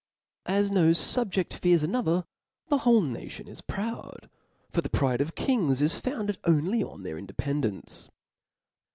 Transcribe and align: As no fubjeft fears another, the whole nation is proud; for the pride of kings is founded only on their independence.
As 0.47 0.71
no 0.71 0.89
fubjeft 0.89 1.53
fears 1.53 1.83
another, 1.83 2.25
the 2.69 2.79
whole 2.79 3.01
nation 3.01 3.47
is 3.47 3.61
proud; 3.61 4.31
for 4.71 4.81
the 4.81 4.89
pride 4.89 5.21
of 5.21 5.35
kings 5.35 5.79
is 5.79 5.99
founded 6.01 6.39
only 6.43 6.83
on 6.83 7.03
their 7.03 7.19
independence. 7.19 8.09